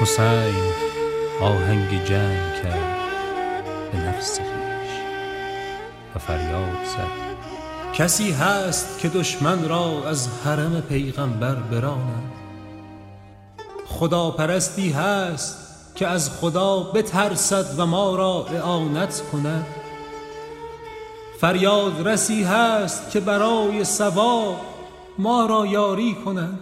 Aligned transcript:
حسین 0.00 0.72
آهنگ 1.40 2.04
جنگ 2.04 2.54
کرد 2.62 2.96
به 3.92 3.98
نفس 3.98 4.38
خویش 4.38 4.90
و 6.14 6.18
فریاد 6.18 6.84
زد. 6.84 7.28
کسی 7.94 8.32
هست 8.32 8.98
که 8.98 9.08
دشمن 9.08 9.68
را 9.68 10.08
از 10.08 10.28
حرم 10.44 10.80
پیغمبر 10.80 11.54
براند؟ 11.54 12.32
خدا 13.86 14.30
پرستی 14.30 14.90
هست 14.90 15.58
که 15.94 16.06
از 16.06 16.30
خدا 16.40 16.80
بترسد 16.80 17.78
و 17.78 17.86
ما 17.86 18.16
را 18.16 18.46
اعانت 18.52 19.22
کند؟ 19.32 19.66
فریاد 21.40 22.08
رسی 22.08 22.42
هست 22.42 23.10
که 23.10 23.20
برای 23.20 23.84
سوا 23.84 24.56
ما 25.18 25.46
را 25.46 25.66
یاری 25.66 26.14
کند؟ 26.14 26.58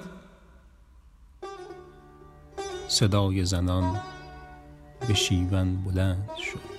صدای 2.89 3.45
زنان 3.45 4.01
به 5.09 5.15
شیون 5.15 5.85
بلند 5.85 6.31
شد. 6.37 6.77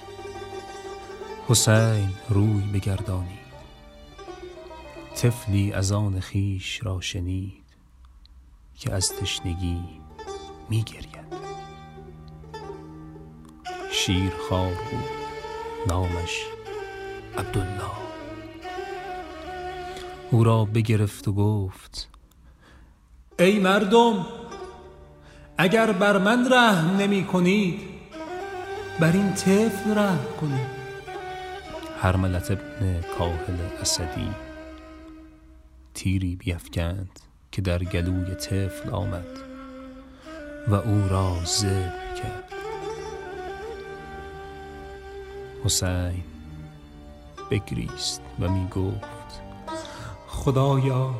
حسین 1.47 2.09
روی 2.29 2.61
بگردانی. 2.73 3.39
طفلی 5.15 5.73
از 5.73 5.91
آن 5.91 6.19
خیش 6.19 6.79
را 6.83 7.01
شنید 7.01 7.63
که 8.79 8.93
از 8.93 9.13
تشنگی 9.13 9.83
می 10.69 10.83
گرید 10.83 11.17
شیر 13.91 14.31
خار 14.49 14.73
بود 14.73 15.09
نامش 15.87 16.45
عبدالله. 17.37 17.91
او 20.31 20.43
را 20.43 20.65
بگرفت 20.65 21.27
و 21.27 21.33
گفت 21.33 22.09
ای 23.39 23.59
مردم! 23.59 24.46
اگر 25.57 25.91
بر 25.91 26.17
من 26.17 26.53
رحم 26.53 26.97
نمی 26.97 27.23
کنید 27.23 27.79
بر 28.99 29.11
این 29.11 29.33
طفل 29.33 29.97
رحم 29.97 30.25
کنید. 30.41 30.77
هرملت 32.01 32.51
ابن 32.51 33.01
کاهل 33.17 33.57
اسدی 33.81 34.29
تیری 35.93 36.35
بیفکند 36.35 37.19
که 37.51 37.61
در 37.61 37.83
گلوی 37.83 38.35
طفل 38.35 38.89
آمد 38.89 39.27
و 40.67 40.75
او 40.75 41.07
را 41.09 41.35
زب 41.45 41.93
کرد. 42.15 42.53
حسین 45.63 46.23
بگریست 47.51 48.21
و 48.39 48.49
می 48.49 48.67
گفت 48.67 49.41
خدایا 50.27 51.15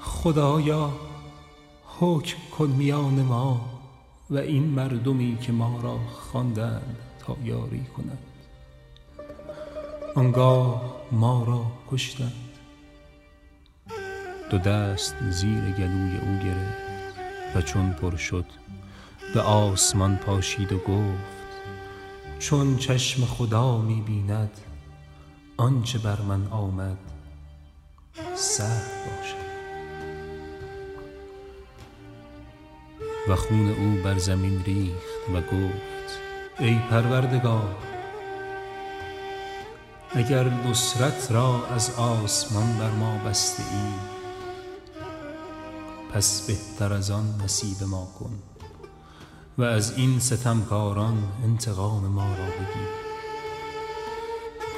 خدایا 0.00 0.90
حکم 2.00 2.38
کن 2.58 2.66
میان 2.66 3.22
ما 3.22 3.60
و 4.30 4.38
این 4.38 4.64
مردمی 4.64 5.38
که 5.38 5.52
ما 5.52 5.80
را 5.82 5.98
خواندند 5.98 6.96
تا 7.18 7.36
یاری 7.44 7.84
کنند. 7.96 8.18
آنگاه 10.14 10.96
ما 11.12 11.44
را 11.44 11.66
کشتند. 11.90 12.32
دو 14.50 14.58
دست 14.58 15.16
زیر 15.30 15.60
گلوی 15.60 16.16
او 16.16 16.38
گرفت 16.44 17.56
و 17.56 17.62
چون 17.62 17.92
پر 17.92 18.16
شد 18.16 18.46
به 19.34 19.40
آسمان 19.40 20.16
پاشید 20.16 20.72
و 20.72 20.78
گفت 20.78 21.42
چون 22.38 22.76
چشم 22.76 23.24
خدا 23.24 23.78
می 23.78 24.00
بیند 24.00 24.50
آنچه 25.56 25.98
بر 25.98 26.20
من 26.20 26.46
آمد 26.46 26.98
سهل 28.34 28.88
باشد. 29.06 29.51
و 33.28 33.36
خون 33.36 33.70
او 33.70 34.02
بر 34.04 34.18
زمین 34.18 34.64
ریخت 34.64 35.28
و 35.34 35.40
گفت 35.40 36.18
ای 36.58 36.78
پروردگار 36.90 37.76
اگر 40.10 40.44
نصرت 40.44 41.32
را 41.32 41.66
از 41.66 41.94
آسمان 41.94 42.78
بر 42.78 42.90
ما 42.90 43.18
بسته 43.18 43.62
ای 43.62 43.92
پس 46.12 46.46
بهتر 46.46 46.92
از 46.92 47.10
آن 47.10 47.40
نصیب 47.44 47.88
ما 47.88 48.08
کن 48.18 48.42
و 49.58 49.62
از 49.62 49.98
این 49.98 50.20
ستمکاران 50.20 51.32
انتقام 51.44 52.06
ما 52.06 52.34
را 52.34 52.44
بگیر. 52.44 52.88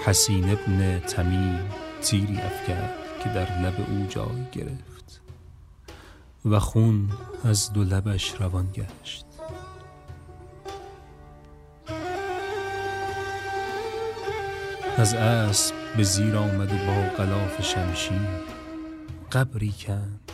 حسین 0.06 0.50
ابن 0.50 1.00
تمیم 1.00 1.58
تیری 2.02 2.36
افکرد 2.36 2.94
که 3.22 3.28
در 3.28 3.60
لب 3.60 3.74
او 3.90 4.06
جای 4.08 4.44
گرفت. 4.52 5.03
و 6.44 6.58
خون 6.58 7.08
از 7.44 7.72
دو 7.72 7.84
لبش 7.84 8.34
روان 8.40 8.68
گشت. 8.72 9.24
از 14.96 15.14
اسب 15.14 15.74
به 15.96 16.02
زیر 16.02 16.36
آمد 16.36 16.72
و 16.72 16.76
با 16.86 17.16
غلاف 17.16 17.62
شمشیر 17.62 18.20
قبری 19.32 19.74
کند 19.78 20.32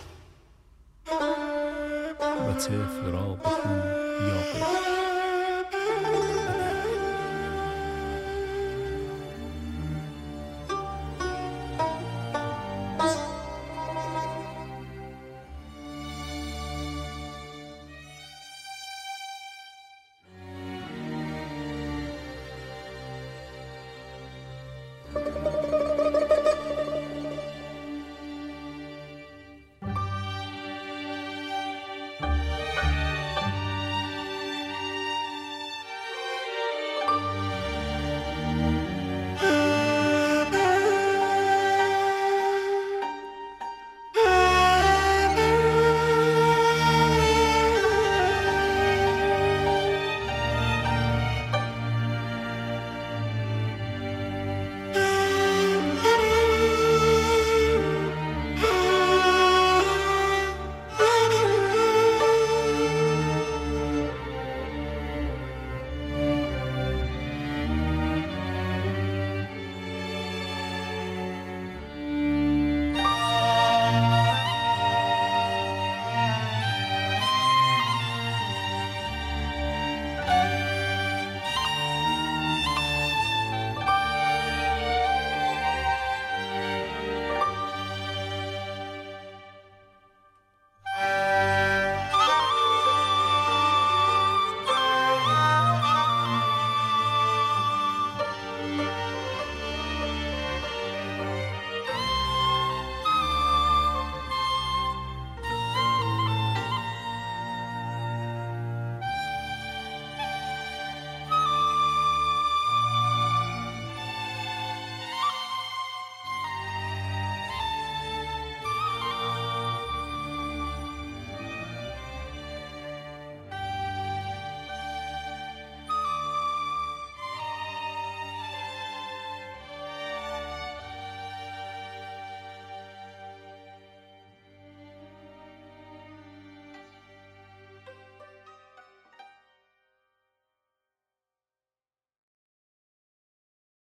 و 2.48 2.52
طفل 2.52 3.10
را 3.12 3.34
به 3.34 3.48
خون 3.48 3.82